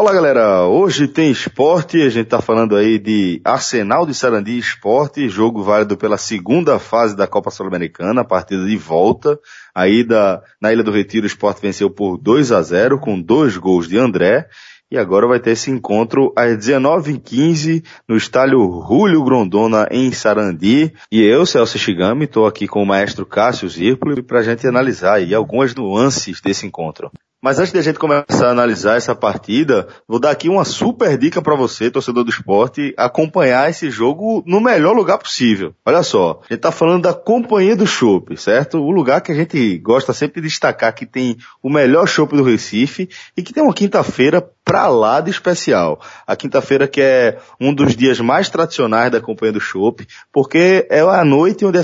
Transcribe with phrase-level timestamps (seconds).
[0.00, 5.28] Olá galera, hoje tem esporte, a gente tá falando aí de Arsenal de Sarandi Esporte,
[5.28, 9.38] jogo válido pela segunda fase da Copa Sul-Americana, partida de volta,
[9.74, 13.58] aí da, na Ilha do Retiro o esporte venceu por 2 a 0 com dois
[13.58, 14.48] gols de André,
[14.90, 20.94] e agora vai ter esse encontro às 19h15 no estádio Julio Grondona em Sarandi.
[21.12, 25.16] E eu, Celso Shigami, estou aqui com o maestro Cássio Zirpoli para a gente analisar
[25.16, 27.10] aí algumas nuances desse encontro.
[27.42, 31.16] Mas antes de a gente começar a analisar essa partida, vou dar aqui uma super
[31.16, 35.74] dica para você, torcedor do esporte, acompanhar esse jogo no melhor lugar possível.
[35.86, 38.76] Olha só, a gente tá falando da Companhia do Chopp, certo?
[38.76, 42.42] O lugar que a gente gosta sempre de destacar que tem o melhor chopp do
[42.42, 45.98] Recife e que tem uma quinta-feira pra lá de especial.
[46.26, 51.00] A quinta-feira que é um dos dias mais tradicionais da Companhia do Chopp, porque é
[51.00, 51.82] a noite onde é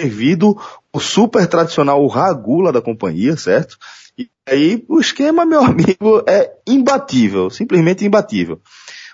[0.00, 0.60] servido
[0.92, 3.78] o super tradicional ragula da companhia, certo?
[4.18, 8.60] E aí o esquema, meu amigo, é imbatível, simplesmente imbatível.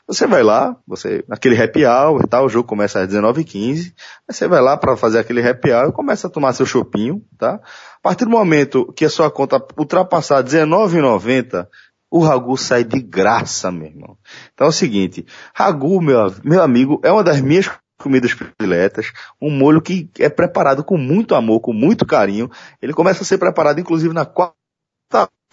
[0.07, 2.43] Você vai lá, você, aquele happy hour, tá?
[2.43, 3.95] O jogo começa às 19h15,
[4.29, 7.55] você vai lá para fazer aquele happy hour e começa a tomar seu chopinho, tá?
[7.55, 11.67] A partir do momento que a sua conta ultrapassar R$19,90,
[12.11, 14.19] o ragu sai de graça, meu irmão.
[14.53, 19.51] Então é o seguinte, ragu, meu, meu amigo, é uma das minhas comidas prediletas, um
[19.51, 22.51] molho que é preparado com muito amor, com muito carinho.
[22.83, 24.64] Ele começa a ser preparado, inclusive, na quarta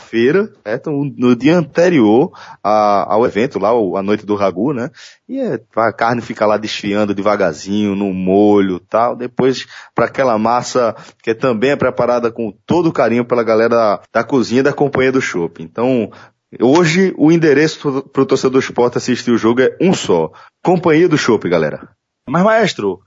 [0.01, 0.91] feira certo?
[0.91, 2.31] no dia anterior
[2.63, 4.89] a, ao evento lá, a noite do ragu, né?
[5.29, 9.15] E é, a carne fica lá desfiando devagarzinho no molho tal.
[9.15, 14.63] Depois para aquela massa que também é preparada com todo carinho pela galera da, cozinha
[14.63, 15.63] da companhia do shopping.
[15.63, 16.11] Então,
[16.59, 20.31] hoje o endereço para o torcedor do esporte assistir o jogo é um só.
[20.63, 21.89] Companhia do shopping, galera.
[22.27, 22.99] Mas maestro,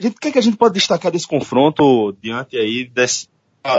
[0.00, 3.28] o que, é que a gente pode destacar desse confronto diante aí desse,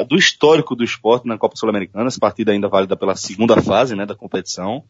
[0.07, 4.05] do histórico do esporte na Copa Sul-Americana, essa partida ainda válida pela segunda fase né,
[4.05, 4.83] da competição.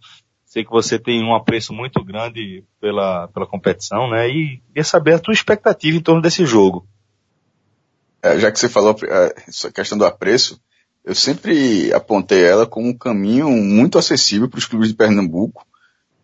[0.45, 4.29] Sei que você tem um apreço muito grande pela, pela competição, né?
[4.29, 6.87] E queria saber a tua expectativa em torno desse jogo.
[8.21, 8.95] É, já que você falou
[9.47, 10.61] essa questão do apreço,
[11.03, 15.65] eu sempre apontei ela como um caminho muito acessível para os clubes de Pernambuco.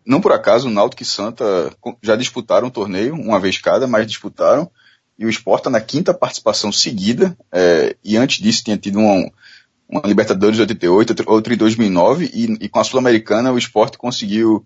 [0.06, 4.06] Não por acaso, o Náutico e Santa já disputaram o torneio, uma vez cada, mas
[4.06, 4.70] disputaram
[5.20, 9.30] e o Sport está na quinta participação seguida, é, e antes disso tinha tido uma,
[9.86, 14.64] uma Libertadores de 88, outra em 2009, e, e com a Sul-Americana o Sport conseguiu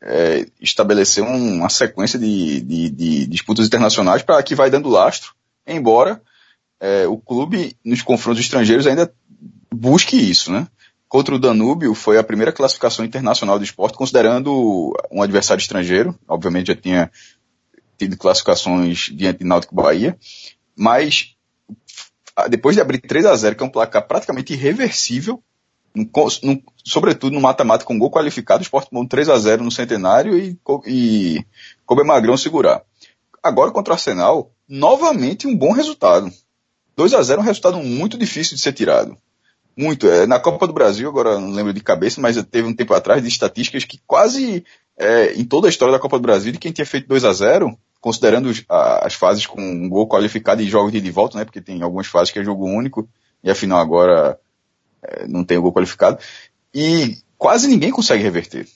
[0.00, 5.32] é, estabelecer um, uma sequência de, de, de, disputas internacionais para que vai dando lastro,
[5.66, 6.22] embora
[6.78, 9.12] é, o clube nos confrontos estrangeiros ainda
[9.74, 10.68] busque isso, né?
[11.08, 16.68] Contra o Danúbio foi a primeira classificação internacional do esporte, considerando um adversário estrangeiro, obviamente
[16.68, 17.10] já tinha
[17.98, 20.18] tido classificações diante de Náutico Bahia,
[20.76, 21.36] mas
[22.48, 25.42] depois de abrir 3 a 0 que é um placar praticamente irreversível,
[25.94, 26.04] no,
[26.42, 30.36] no, sobretudo no mata-mata com gol qualificado, o Sport tomou 3 a 0 no Centenário
[30.36, 31.44] e, e
[31.86, 32.82] Kobe Magrão segurar.
[33.42, 36.30] Agora contra o Arsenal, novamente um bom resultado.
[36.96, 39.16] 2 a 0 é um resultado muito difícil de ser tirado.
[39.76, 40.08] Muito.
[40.08, 43.22] É, na Copa do Brasil, agora não lembro de cabeça, mas teve um tempo atrás
[43.22, 44.64] de estatísticas que quase
[44.98, 47.32] é, em toda a história da Copa do Brasil, de quem tinha feito 2 a
[47.32, 51.44] 0 considerando as fases com um gol qualificado e jogos de ida e volta, né?
[51.44, 53.08] Porque tem algumas fases que é jogo único
[53.42, 54.38] e afinal agora
[55.02, 56.18] é, não tem o gol qualificado.
[56.72, 58.68] E quase ninguém consegue reverter.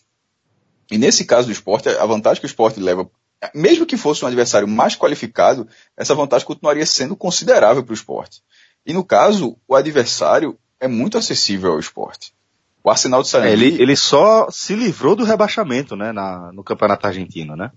[0.91, 3.09] E nesse caso do esporte, a vantagem que o esporte leva,
[3.55, 8.43] mesmo que fosse um adversário mais qualificado, essa vantagem continuaria sendo considerável para o esporte.
[8.85, 12.35] E no caso, o adversário é muito acessível ao esporte.
[12.83, 13.51] O Arsenal de Sarandi...
[13.51, 17.71] É, ele, ele só se livrou do rebaixamento, né, na, no campeonato argentino, né?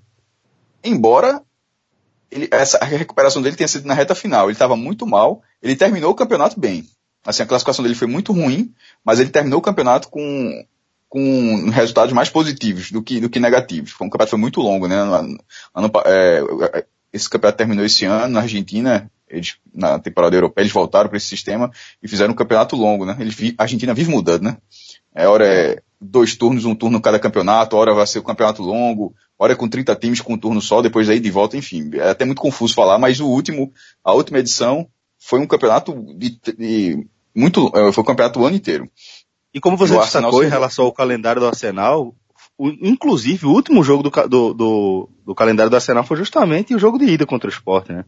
[0.83, 1.41] embora
[2.29, 4.45] ele, essa, a recuperação dele tenha sido na reta final.
[4.45, 6.87] Ele estava muito mal, ele terminou o campeonato bem.
[7.25, 10.65] Assim, a classificação dele foi muito ruim, mas ele terminou o campeonato com,
[11.07, 13.91] com resultados mais positivos do que, do que negativos.
[13.91, 14.95] Foi um campeonato foi muito longo, né?
[14.95, 15.37] Ano,
[15.73, 21.09] ano, é, esse campeonato terminou esse ano na Argentina, eles, na temporada europeia, eles voltaram
[21.09, 21.71] para esse sistema
[22.01, 23.17] e fizeram um campeonato longo, né?
[23.19, 24.57] Eles, a Argentina vive mudando, né?
[25.13, 28.61] É hora é dois turnos, um turno cada campeonato, hora vai ser o um campeonato
[28.61, 31.89] longo, hora é com 30 times com um turno só, depois aí de volta, enfim.
[31.93, 33.71] É até muito confuso falar, mas o último,
[34.03, 34.87] a última edição
[35.17, 38.89] foi um campeonato de, de muito, é, foi um campeonato o ano inteiro.
[39.53, 42.13] E como você destacou em relação ao calendário do Arsenal,
[42.57, 46.79] o, inclusive o último jogo do, do, do, do, calendário do Arsenal foi justamente o
[46.79, 48.05] jogo de ida contra o Sport, né?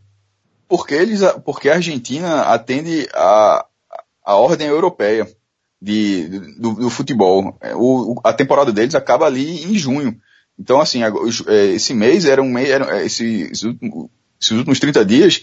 [0.67, 3.65] Porque eles, porque a Argentina atende a,
[4.23, 5.27] a ordem europeia
[5.81, 6.27] de,
[6.57, 7.57] do, do futebol.
[7.61, 10.19] É, o, a temporada deles acaba ali em junho.
[10.57, 14.09] Então, assim, é, esse mês era um mês, era, é, esse, esses, últimos,
[14.41, 15.41] esses últimos 30 dias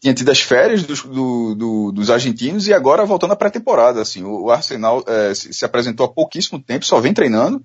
[0.00, 4.24] tinha tido as férias dos, do, do, dos argentinos e agora voltando à pré-temporada, assim,
[4.24, 7.62] o, Arsenal é, se, se, apresentou há pouquíssimo tempo, só vem treinando,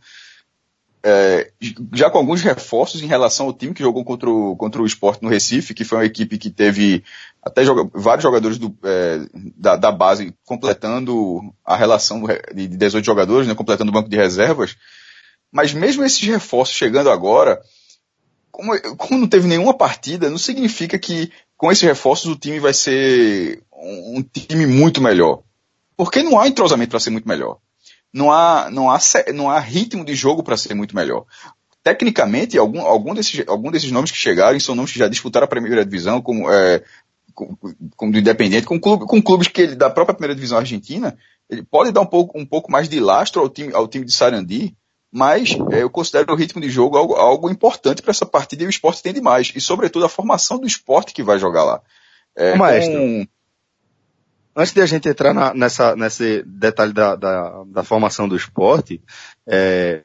[1.07, 1.51] é,
[1.93, 5.21] já com alguns reforços em relação ao time que jogou contra o, contra o Sport
[5.21, 7.03] no Recife, que foi uma equipe que teve
[7.43, 9.19] até joga, vários jogadores do, é,
[9.55, 12.23] da, da, base completando a relação
[12.55, 14.75] de 18 jogadores, né, completando o banco de reservas.
[15.51, 17.61] Mas mesmo esses reforços chegando agora,
[18.49, 22.73] como, como não teve nenhuma partida, não significa que com esses reforços o time vai
[22.73, 25.43] ser um, um time muito melhor.
[25.95, 27.59] Porque não há entrosamento para ser muito melhor
[28.15, 28.97] não há, não há,
[29.33, 31.25] não há ritmo de jogo para ser muito melhor.
[31.83, 35.49] Tecnicamente, algum, algum, desses, algum desses nomes que chegaram são nomes que já disputaram a
[35.49, 36.81] primeira divisão, como, é,
[37.33, 37.59] como,
[37.97, 41.17] como do Independente, com, clube, com clubes que ele, da própria primeira divisão argentina,
[41.49, 44.13] ele pode dar um pouco, um pouco mais de lastro ao time, ao time de
[44.13, 44.73] Sarandi,
[45.11, 48.65] mas é, eu considero o ritmo de jogo algo, algo importante para essa partida e
[48.65, 49.51] o esporte tem demais.
[49.53, 51.81] E sobretudo a formação do esporte que vai jogar lá.
[52.33, 53.27] É, Maestro, com,
[54.55, 59.01] antes de a gente entrar na, nessa, nesse detalhe da, da, da formação do esporte,
[59.45, 60.03] é,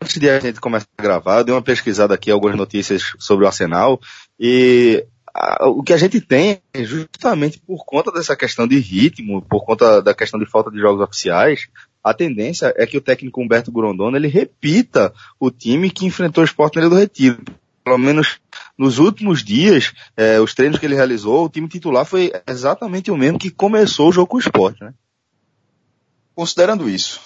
[0.00, 3.44] antes de a gente começar a gravar, eu dei uma pesquisada aqui, algumas notícias sobre
[3.44, 4.00] o Arsenal,
[4.38, 9.42] e a, o que a gente tem, é justamente por conta dessa questão de ritmo,
[9.42, 11.68] por conta da questão de falta de jogos oficiais,
[12.02, 16.46] a tendência é que o técnico Humberto Grondona ele repita o time que enfrentou o
[16.46, 17.42] Sport na do Retiro
[17.84, 18.38] pelo menos
[18.80, 23.16] nos últimos dias, é, os treinos que ele realizou, o time titular foi exatamente o
[23.16, 24.94] mesmo que começou o jogo com o esporte, né?
[26.34, 27.20] Considerando isso,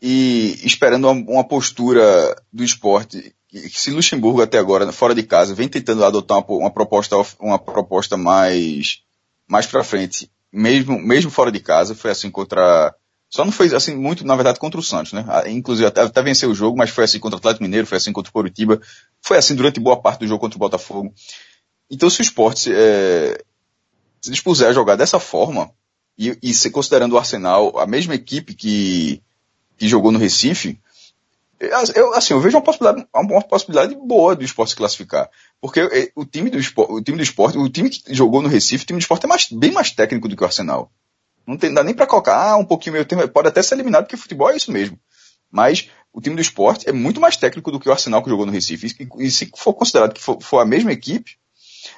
[0.00, 2.02] e esperando uma, uma postura
[2.50, 6.70] do esporte, que se Luxemburgo até agora, fora de casa, vem tentando adotar uma, uma
[6.70, 9.02] proposta, uma proposta mais,
[9.46, 12.94] mais pra frente, mesmo, mesmo fora de casa, foi assim contra
[13.30, 15.22] só não foi assim muito, na verdade, contra o Santos, né?
[15.28, 17.98] Ah, inclusive até, até venceu o jogo, mas foi assim contra o Atlético Mineiro, foi
[17.98, 18.80] assim contra o Coritiba,
[19.20, 21.12] foi assim durante boa parte do jogo contra o Botafogo.
[21.90, 23.42] Então se o esporte é,
[24.20, 25.70] se dispuser a jogar dessa forma,
[26.18, 29.22] e, e se considerando o Arsenal a mesma equipe que,
[29.76, 30.80] que jogou no Recife,
[31.60, 35.28] eu, assim, eu vejo uma possibilidade, uma possibilidade boa do esporte se classificar.
[35.60, 38.48] Porque é, o time do esporte, o time do esporte, o time que jogou no
[38.48, 40.90] Recife, o time do esporte é mais, bem mais técnico do que o Arsenal.
[41.44, 44.04] Não tem, dá nem para colocar, ah, um pouquinho meio tempo, pode até ser eliminado,
[44.04, 44.98] porque futebol é isso mesmo.
[45.50, 45.88] Mas
[46.18, 48.50] o time do esporte é muito mais técnico do que o Arsenal que jogou no
[48.50, 48.88] Recife.
[49.20, 51.38] E, se for considerado que for, for a mesma equipe,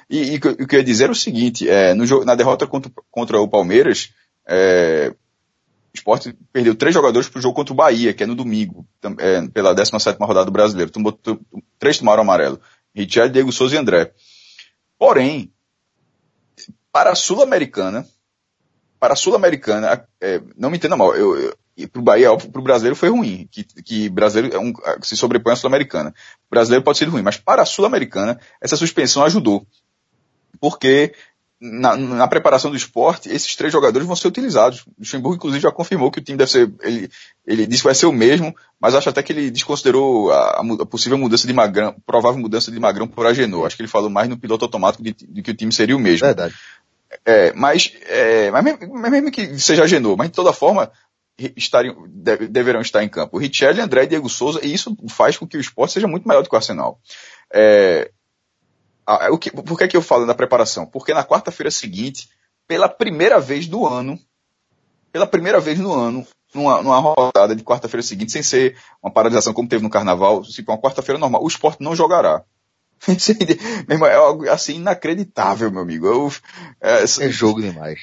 [0.07, 3.41] e, o que eu ia dizer é o seguinte, é, no na derrota contra, contra
[3.41, 4.13] o Palmeiras,
[4.47, 8.35] é, o esporte perdeu três jogadores para o jogo contra o Bahia, que é no
[8.35, 8.85] domingo,
[9.17, 10.91] é, pela 17 rodada do brasileiro.
[10.91, 11.19] Tomou,
[11.79, 12.61] três tomaram amarelo.
[12.95, 14.13] Richard, Diego Souza e André.
[14.99, 15.51] Porém,
[16.91, 18.07] para a Sul-Americana,
[18.99, 21.57] para a Sul-Americana, é, não me entenda mal, eu, eu
[21.91, 25.53] para o Bahia, para o brasileiro foi ruim, que, que brasileiro é um, se sobrepõe
[25.53, 26.13] à Sul-Americana.
[26.47, 29.65] O brasileiro pode ser ruim, mas para a Sul-Americana, essa suspensão ajudou.
[30.59, 31.13] Porque
[31.61, 34.81] na, na, preparação do esporte, esses três jogadores vão ser utilizados.
[34.81, 37.09] O Luxemburgo, inclusive, já confirmou que o time deve ser, ele,
[37.45, 40.85] ele disse que vai ser o mesmo, mas acho até que ele desconsiderou a, a
[40.87, 43.67] possível mudança de Magrão, provável mudança de Magrão por Agenor.
[43.67, 45.99] Acho que ele falou mais no piloto automático de, de que o time seria o
[45.99, 46.25] mesmo.
[46.25, 46.55] Verdade.
[47.25, 50.91] É, mas, é, mas, mesmo, que seja Genoa, mas de toda forma
[51.55, 53.37] estariam, deve, deverão estar em campo.
[53.37, 56.43] Richelli, André e Diego Souza, e isso faz com que o esporte seja muito melhor
[56.43, 56.99] do que o Arsenal.
[57.53, 58.11] É,
[59.05, 60.85] a, o que, por que, é que eu falo na preparação?
[60.85, 62.29] Porque na quarta-feira seguinte,
[62.67, 64.19] pela primeira vez do ano,
[65.11, 69.53] pela primeira vez no ano, numa, numa rodada de quarta-feira seguinte, sem ser uma paralisação
[69.53, 72.43] como teve no carnaval, se for uma quarta-feira normal, o esporte não jogará.
[73.07, 76.05] é algo assim inacreditável, meu amigo.
[76.05, 76.31] Eu,
[76.79, 77.99] é, é jogo demais.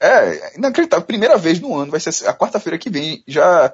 [0.00, 1.04] É, inacreditável.
[1.04, 3.22] Primeira vez no ano, vai ser a quarta-feira que vem.
[3.26, 3.68] Já,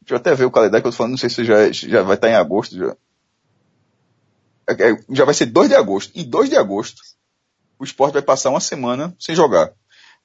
[0.00, 2.02] deixa eu até ver o calendário que eu tô falando, não sei se já, já
[2.02, 2.76] vai estar em agosto.
[2.76, 2.96] Já,
[4.68, 6.12] é, é já vai ser 2 de agosto.
[6.14, 7.02] Em 2 de agosto,
[7.78, 9.72] o esporte vai passar uma semana sem jogar.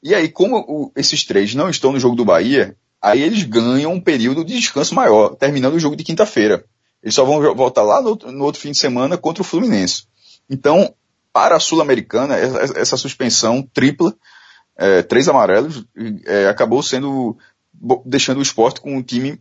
[0.01, 3.93] E aí, como o, esses três não estão no jogo do Bahia, aí eles ganham
[3.93, 6.65] um período de descanso maior, terminando o jogo de quinta-feira.
[7.01, 10.05] Eles só vão voltar lá no, no outro fim de semana contra o Fluminense.
[10.49, 10.93] Então,
[11.33, 14.15] para a Sul-Americana, essa, essa, suspensão tripla,
[14.75, 15.85] é, três amarelos,
[16.25, 17.37] é, acabou sendo,
[18.05, 19.39] deixando o esporte com um time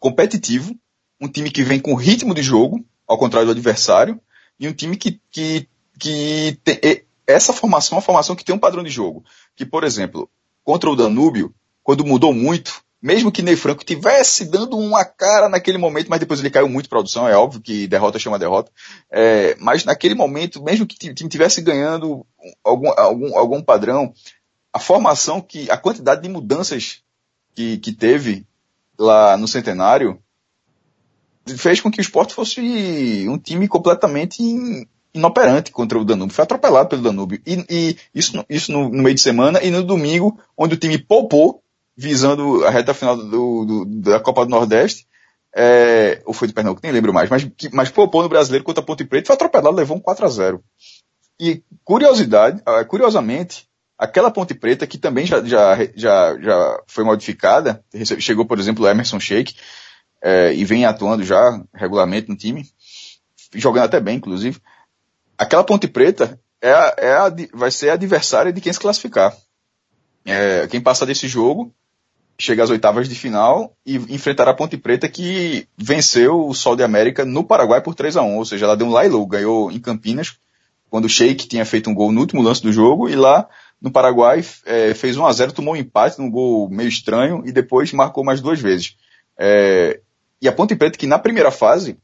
[0.00, 0.74] competitivo,
[1.20, 4.20] um time que vem com ritmo de jogo, ao contrário do adversário,
[4.58, 5.68] e um time que, que,
[5.98, 9.24] que tem, essa formação é uma formação que tem um padrão de jogo.
[9.56, 10.28] Que, por exemplo,
[10.62, 15.76] contra o Danúbio, quando mudou muito, mesmo que Ney Franco tivesse dando uma cara naquele
[15.76, 18.72] momento, mas depois ele caiu muito produção, é óbvio que derrota chama derrota,
[19.10, 22.26] é, mas naquele momento, mesmo que o time tivesse ganhando
[22.64, 24.14] algum, algum, algum padrão,
[24.74, 27.00] a formação que, a quantidade de mudanças
[27.54, 28.44] que, que teve
[28.98, 30.20] lá no centenário
[31.56, 34.42] fez com que o esporte fosse um time completamente
[35.14, 36.34] inoperante contra o Danúbio.
[36.34, 37.40] Foi atropelado pelo Danúbio.
[37.46, 40.98] E, e isso, isso no, no, meio de semana e no domingo, onde o time
[40.98, 41.62] poupou
[41.96, 45.06] visando a reta final do, do, da Copa do Nordeste,
[45.54, 49.04] é, ou foi do Pernambuco, nem lembro mais, mas, mas propôs no brasileiro contra Ponte
[49.04, 50.64] Preta, foi atropelado, levou um 4 a 0
[51.38, 53.68] E curiosidade, ah, curiosamente,
[54.04, 57.84] aquela Ponte Preta, que também já, já, já, já foi modificada,
[58.18, 59.54] chegou, por exemplo, o Emerson Sheik,
[60.22, 62.66] é, e vem atuando já regularmente no time,
[63.54, 64.58] jogando até bem, inclusive.
[65.36, 69.36] Aquela Ponte Preta é é a, vai ser a adversária de quem se classificar.
[70.24, 71.74] É, quem passar desse jogo
[72.38, 76.82] chega às oitavas de final e enfrentará a Ponte Preta que venceu o Sol de
[76.82, 79.78] América no Paraguai por 3 a 1 ou seja, ela deu um lailou, ganhou em
[79.78, 80.36] Campinas,
[80.88, 83.48] quando o Sheik tinha feito um gol no último lance do jogo e lá
[83.80, 87.52] no Paraguai é, fez 1 a 0 tomou um empate num gol meio estranho e
[87.52, 88.96] depois marcou mais duas vezes.
[89.38, 90.00] É,
[90.40, 91.98] e a Ponte Preta que na primeira fase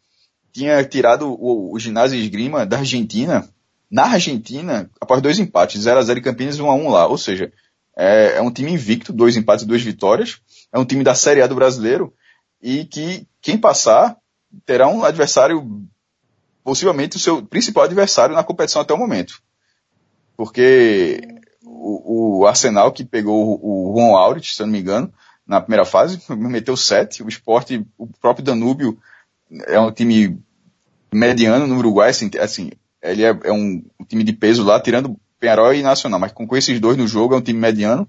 [0.52, 3.48] tinha tirado o, o ginásio esgrima da Argentina,
[3.90, 7.06] na Argentina, após dois empates, 0 a 0 em Campinas e 1 a 1 lá,
[7.06, 7.52] ou seja,
[7.96, 10.40] é, é um time invicto, dois empates e duas vitórias.
[10.72, 12.14] É um time da Série A do brasileiro
[12.62, 14.16] e que quem passar
[14.64, 15.86] terá um adversário,
[16.62, 19.42] possivelmente o seu principal adversário na competição até o momento.
[20.36, 21.20] Porque
[21.64, 25.12] o, o Arsenal que pegou o, o Juan Aurich, se eu não me engano,
[25.46, 27.22] na primeira fase, meteu sete.
[27.22, 28.98] O esporte, o próprio Danúbio
[29.66, 30.38] é um time
[31.12, 32.70] mediano no Uruguai, assim, assim
[33.02, 36.56] ele é, é um, time de peso lá, tirando Penharol e Nacional, mas com, com
[36.56, 38.06] esses dois no jogo é um time mediano.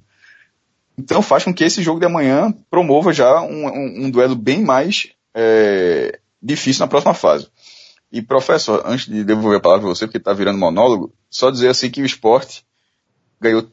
[0.98, 4.62] Então faz com que esse jogo de amanhã promova já um, um, um duelo bem
[4.62, 7.48] mais é, difícil na próxima fase.
[8.12, 11.70] E professor, antes de devolver a palavra para você, porque está virando monólogo, só dizer
[11.70, 12.66] assim que o esporte
[13.42, 13.68] ganhou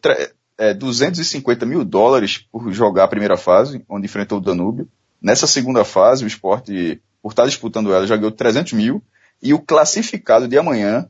[0.56, 4.88] é, 250 mil dólares por jogar a primeira fase, onde enfrentou o Danúbio.
[5.20, 9.02] Nessa segunda fase, o esporte, por estar disputando ela, já ganhou 300 mil.
[9.42, 11.08] E o classificado de amanhã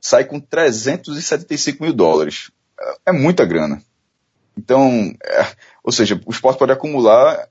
[0.00, 2.50] sai com 375 mil dólares.
[2.78, 3.82] É, é muita grana.
[4.56, 5.46] Então, é,
[5.82, 7.48] ou seja, o esporte pode acumular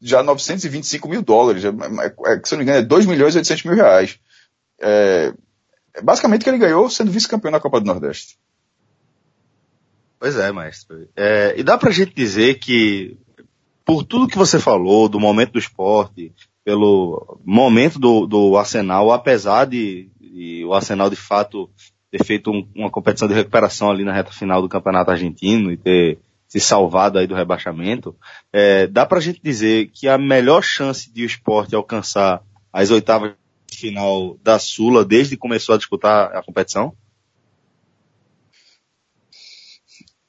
[0.00, 1.64] já 925 mil dólares.
[1.64, 4.18] É, é, é se não me engano, é 2 milhões e 800 mil reais.
[4.80, 5.32] É,
[5.94, 8.38] é basicamente que ele ganhou sendo vice-campeão na Copa do Nordeste.
[10.18, 11.08] Pois é, mestre.
[11.16, 13.16] É, e dá pra gente dizer que,
[13.84, 16.32] por tudo que você falou, do momento do esporte,
[16.64, 21.70] pelo momento do, do Arsenal, apesar de, de, o Arsenal de fato
[22.10, 25.76] ter feito um, uma competição de recuperação ali na reta final do campeonato argentino e
[25.76, 26.18] ter
[26.48, 28.16] se salvado aí do rebaixamento,
[28.52, 32.42] é, dá pra gente dizer que a melhor chance de o esporte alcançar
[32.72, 33.32] as oitavas
[33.70, 36.94] de final da Sula desde que começou a disputar a competição?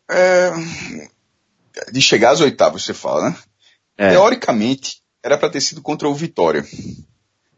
[0.09, 0.51] É,
[1.91, 3.37] de chegar às oitavas, você fala, né?
[3.97, 4.11] É.
[4.11, 6.65] Teoricamente, era para ter sido contra o Vitória.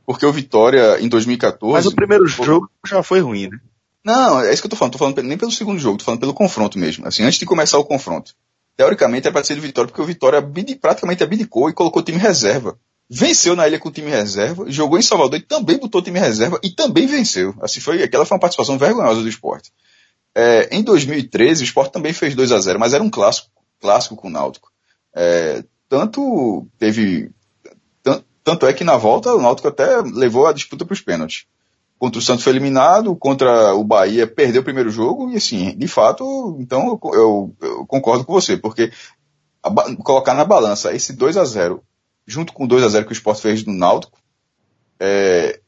[0.06, 1.74] Porque o Vitória, em 2014...
[1.74, 3.60] Mas o primeiro jogo já foi ruim, né?
[4.04, 4.94] Não, é isso que eu tô falando.
[4.94, 7.06] Tô falando nem pelo segundo jogo, tô falando pelo confronto mesmo.
[7.06, 8.34] Assim, antes de começar o confronto.
[8.76, 10.42] Teoricamente era para ser do Vitória, porque o Vitória
[10.80, 12.80] praticamente abdicou e colocou o time reserva.
[13.10, 16.20] Venceu na ilha com o time reserva, jogou em Salvador e também botou o time
[16.20, 17.54] reserva e também venceu.
[17.62, 19.72] Assim foi, aquela foi uma participação vergonhosa do esporte.
[20.36, 24.16] É, em 2013, o esporte também fez 2 a 0 mas era um clássico, clássico
[24.16, 24.72] com o Náutico.
[25.14, 27.32] É, tanto teve
[28.50, 31.46] tanto é que na volta o Náutico até levou a disputa para os pênaltis.
[32.00, 35.88] Contra o Santos foi eliminado, contra o Bahia perdeu o primeiro jogo, e assim, de
[35.88, 38.92] fato, então eu, eu, eu concordo com você, porque
[39.62, 41.84] a, colocar na balança esse 2 a 0
[42.26, 44.18] junto com o 2 a 0 que o Sport fez no Náutico,
[45.00, 45.60] é,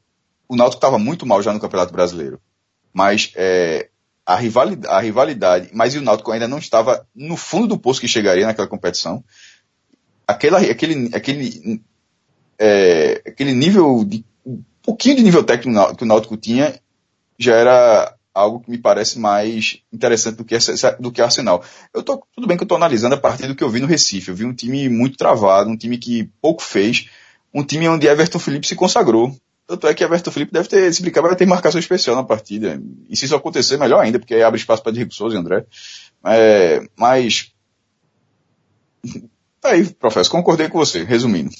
[0.47, 2.41] o Náutico estava muito mal já no Campeonato Brasileiro.
[2.91, 3.90] Mas é,
[4.33, 8.07] a, rivalidade, a rivalidade, mas o Náutico ainda não estava no fundo do poço que
[8.07, 9.23] chegaria naquela competição.
[10.27, 11.81] Aquela, aquele, aquele
[12.57, 16.79] é, aquele nível de, um pouquinho de nível técnico que o Náutico tinha
[17.37, 20.55] já era algo que me parece mais interessante do que,
[20.99, 21.63] do que Arsenal.
[21.93, 23.87] Eu tô, tudo bem que eu estou analisando a partir do que eu vi no
[23.87, 24.29] Recife.
[24.29, 27.09] Eu vi um time muito travado, um time que pouco fez,
[27.53, 29.35] um time onde Everton Felipe se consagrou.
[29.71, 32.77] Tanto é que Everton Felipe deve ter, se brincar, vai ter marcação especial na partida.
[33.09, 35.65] E se isso acontecer, melhor ainda, porque aí abre espaço para Diego Souza e André.
[36.25, 37.53] É, mas.
[39.61, 41.51] Tá aí, professor, concordei com você, resumindo.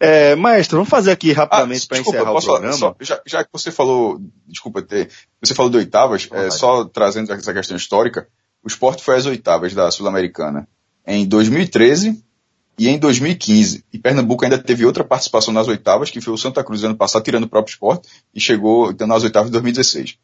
[0.00, 2.72] É, maestro, vamos fazer aqui rapidamente ah, para encerrar o programa.
[2.76, 5.08] Só, já, já, que você falou, desculpa ter,
[5.40, 8.28] você falou de oitavas, é, só trazendo essa questão histórica,
[8.60, 10.68] o esporte foi às oitavas da Sul-Americana
[11.06, 12.25] em 2013
[12.78, 13.84] e em 2015.
[13.92, 17.22] E Pernambuco ainda teve outra participação nas oitavas, que foi o Santa Cruz ano passado,
[17.22, 20.18] tirando o próprio esporte, e chegou então, nas oitavas de 2016.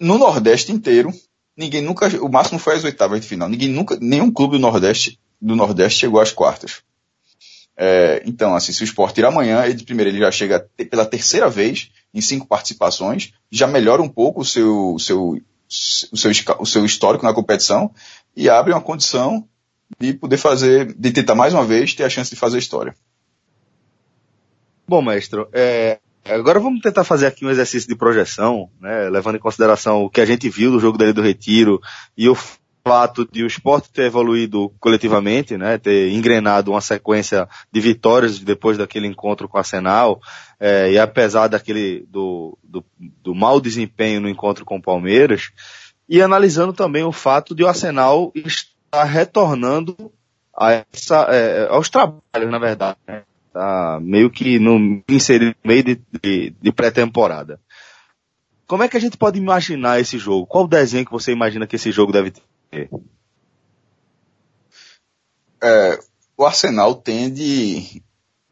[0.00, 1.12] No Nordeste inteiro,
[1.56, 3.48] ninguém nunca, o máximo foi às oitavas de final.
[3.48, 6.82] Ninguém nunca, nenhum clube do Nordeste do Nordeste chegou às quartas.
[7.76, 11.50] É, então, assim, se o Sport ir amanhã, ele primeiro ele já chega pela terceira
[11.50, 15.40] vez em cinco participações, já melhora um pouco o seu, o seu,
[16.12, 16.30] o seu,
[16.60, 17.90] o seu histórico na competição
[18.36, 19.46] e abre uma condição
[19.98, 22.94] de poder fazer, de tentar mais uma vez ter a chance de fazer história.
[24.86, 29.40] Bom, mestre, é, agora vamos tentar fazer aqui um exercício de projeção, né, levando em
[29.40, 31.80] consideração o que a gente viu do jogo dele do Retiro
[32.16, 32.36] e o
[32.86, 38.76] fato de o esporte ter evoluído coletivamente, né, ter engrenado uma sequência de vitórias depois
[38.76, 40.20] daquele encontro com o Arsenal,
[40.60, 42.84] é, e apesar daquele do, do,
[43.22, 45.50] do mau desempenho no encontro com o Palmeiras,
[46.06, 50.12] e analisando também o fato de o Arsenal estar retornando
[50.56, 53.22] a essa, é, aos trabalhos, na verdade, né,
[53.52, 57.58] tá meio que no, inserido no meio de, de, de pré-temporada.
[58.66, 60.46] Como é que a gente pode imaginar esse jogo?
[60.46, 62.88] Qual o desenho que você imagina que esse jogo deve ter?
[65.62, 65.98] É,
[66.36, 68.02] o Arsenal tende,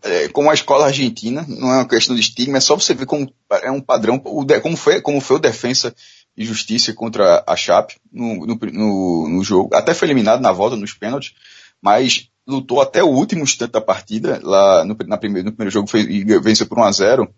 [0.03, 3.07] é, como a escola argentina, não é uma questão de estigma, é só você ver
[3.07, 5.95] como é um padrão, como foi, como foi o defensa
[6.37, 9.75] e justiça contra a Chape no, no, no, no jogo.
[9.75, 11.35] Até foi eliminado na volta nos pênaltis,
[11.81, 15.89] mas lutou até o último instante da partida, lá no, na primeiro, no primeiro jogo
[15.89, 17.35] foi, e venceu por 1 a 0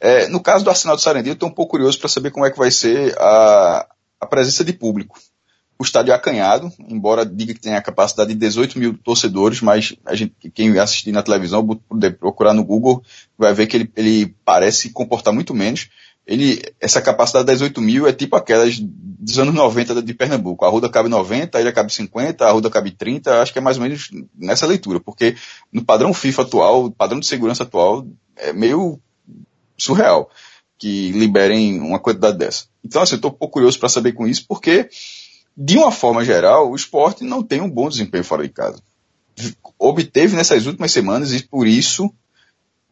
[0.00, 2.46] é, No caso do Arsenal do Sarandi, eu estou um pouco curioso para saber como
[2.46, 3.86] é que vai ser a,
[4.20, 5.18] a presença de público
[5.82, 9.92] o estádio é acanhado, embora diga que tem a capacidade de 18 mil torcedores, mas
[10.06, 11.66] a gente, quem assistir na televisão,
[12.20, 13.02] procurar no Google,
[13.36, 15.88] vai ver que ele, ele parece comportar muito menos.
[16.26, 20.64] Ele, essa capacidade de 18 mil é tipo aquelas dos anos 90 de Pernambuco.
[20.64, 23.62] A Ruda cabe 90, a ilha cabe 50, a Ruda cabe 30, acho que é
[23.62, 25.36] mais ou menos nessa leitura, porque
[25.72, 29.00] no padrão FIFA atual, padrão de segurança atual, é meio
[29.76, 30.30] surreal
[30.78, 32.64] que liberem uma quantidade dessa.
[32.84, 34.88] Então, assim, eu estou um pouco curioso para saber com isso, porque
[35.56, 38.82] de uma forma geral, o esporte não tem um bom desempenho fora de casa.
[39.78, 42.12] Obteve nessas últimas semanas e por isso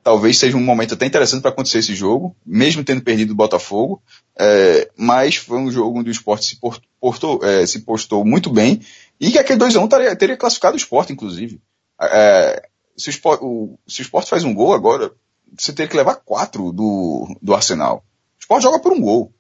[0.02, 4.02] talvez seja um momento até interessante para acontecer esse jogo, mesmo tendo perdido o Botafogo,
[4.38, 6.59] é, mas foi um jogo onde o esporte se,
[7.00, 8.80] portou, é, se postou muito bem
[9.21, 11.61] e que aquele 2x1 teria, teria, classificado o esporte, inclusive.
[12.00, 15.12] É, se, o esporte, o, se o esporte faz um gol agora,
[15.57, 18.04] você teria que levar quatro do, do Arsenal.
[18.39, 19.32] O esporte joga por um gol.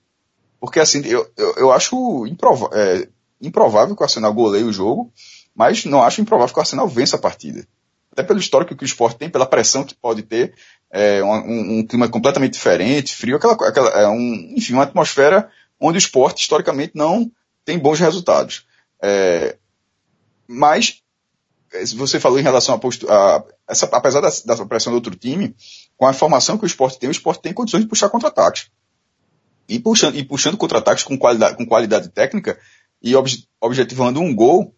[0.60, 2.26] Porque assim, eu, eu, eu acho
[2.72, 3.08] é,
[3.40, 5.10] improvável que o Arsenal goleie o jogo,
[5.54, 7.66] mas não acho improvável que o Arsenal vença a partida.
[8.20, 10.54] Até pelo histórico que o esporte tem, pela pressão que pode ter,
[10.90, 15.96] é, um, um, clima completamente diferente, frio, aquela, aquela é um, enfim, uma atmosfera onde
[15.96, 17.30] o esporte historicamente não
[17.64, 18.66] tem bons resultados.
[19.02, 19.56] É,
[20.46, 21.02] mas
[21.72, 22.78] é, você falou em relação
[23.08, 25.54] a, a essa, apesar da, da, pressão do outro time,
[25.96, 28.70] com a formação que o esporte tem, o esporte tem condições de puxar contra-ataques
[29.66, 32.58] e puxando, e puxando contra-ataques com qualidade, com qualidade técnica
[33.02, 33.30] e ob,
[33.60, 34.74] objetivando um gol,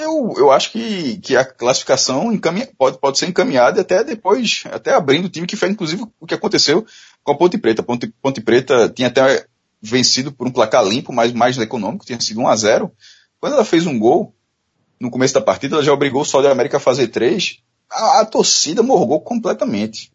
[0.00, 4.94] eu, eu acho que, que a classificação encaminha, pode, pode ser encaminhada até depois, até
[4.94, 6.84] abrindo o time, que foi inclusive o que aconteceu
[7.22, 7.82] com a Ponte Preta.
[7.82, 9.46] A Ponte, Ponte Preta tinha até
[9.80, 12.92] vencido por um placar limpo, mas mais econômico, tinha sido 1 a 0
[13.40, 14.34] Quando ela fez um gol,
[15.00, 17.60] no começo da partida, ela já obrigou o Sol da América a fazer três,
[17.90, 20.12] a, a torcida morgou completamente.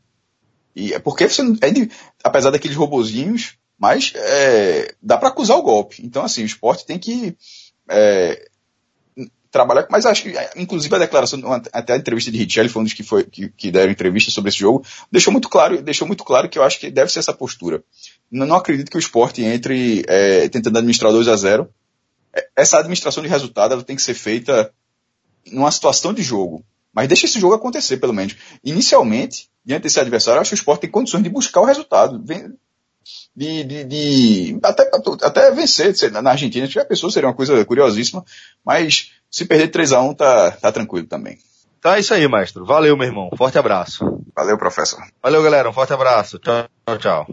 [0.76, 1.90] E é porque você, é
[2.24, 6.06] apesar daqueles robozinhos, mas é, dá para acusar o golpe.
[6.06, 7.36] Então, assim, o esporte tem que
[7.90, 8.48] é,
[9.56, 9.88] trabalhar.
[9.90, 11.40] Mas acho que, inclusive, a declaração,
[11.72, 14.50] até a entrevista de Richelli, foi um dos que, foi, que, que, deram entrevista sobre
[14.50, 17.34] esse jogo, deixou muito claro, deixou muito claro que eu acho que deve ser essa
[17.34, 17.82] postura.
[18.30, 21.70] Não, não acredito que o esporte entre é, tentando administrar 2 a 0
[22.34, 24.74] é, Essa administração de resultado tem que ser feita
[25.50, 26.66] numa situação de jogo.
[26.94, 28.36] Mas deixa esse jogo acontecer, pelo menos.
[28.64, 32.20] Inicialmente, diante desse adversário, acho que o esporte tem condições de buscar o resultado
[33.36, 34.90] de, de, de até,
[35.22, 36.66] até vencer na Argentina.
[36.66, 38.26] Se tiver pessoa, seria uma coisa curiosíssima.
[38.66, 41.38] Mas se perder 3 a 1 tá, tá tranquilo também.
[41.78, 42.66] Então é isso aí, maestro.
[42.66, 43.30] Valeu, meu irmão.
[43.38, 44.24] Forte abraço.
[44.34, 45.04] Valeu, professor.
[45.22, 45.70] Valeu, galera.
[45.70, 46.40] Um forte abraço.
[46.40, 47.28] Tchau, tchau.